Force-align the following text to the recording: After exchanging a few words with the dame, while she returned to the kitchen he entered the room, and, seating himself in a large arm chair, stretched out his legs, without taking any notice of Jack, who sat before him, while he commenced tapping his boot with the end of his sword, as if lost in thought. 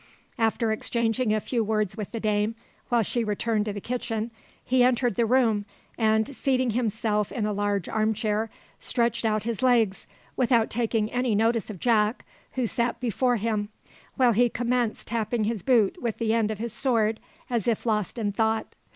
After 0.39 0.71
exchanging 0.71 1.31
a 1.31 1.39
few 1.39 1.63
words 1.63 1.95
with 1.95 2.11
the 2.11 2.19
dame, 2.19 2.55
while 2.89 3.03
she 3.03 3.23
returned 3.23 3.65
to 3.65 3.73
the 3.73 3.79
kitchen 3.79 4.31
he 4.63 4.83
entered 4.83 5.13
the 5.13 5.27
room, 5.27 5.63
and, 5.95 6.35
seating 6.35 6.71
himself 6.71 7.31
in 7.31 7.45
a 7.45 7.53
large 7.53 7.87
arm 7.87 8.15
chair, 8.15 8.49
stretched 8.79 9.25
out 9.25 9.43
his 9.43 9.61
legs, 9.61 10.07
without 10.35 10.71
taking 10.71 11.11
any 11.11 11.35
notice 11.35 11.69
of 11.69 11.79
Jack, 11.79 12.25
who 12.53 12.65
sat 12.65 12.99
before 12.99 13.35
him, 13.35 13.69
while 14.15 14.31
he 14.31 14.49
commenced 14.49 15.05
tapping 15.05 15.43
his 15.43 15.61
boot 15.61 16.01
with 16.01 16.17
the 16.17 16.33
end 16.33 16.49
of 16.49 16.57
his 16.57 16.73
sword, 16.73 17.19
as 17.47 17.67
if 17.67 17.85
lost 17.85 18.17
in 18.17 18.31
thought. 18.31 18.73